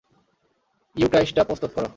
ইউক্রাইস্টটা 0.95 1.43
প্রস্তুত 1.43 1.71
করো। 1.75 1.89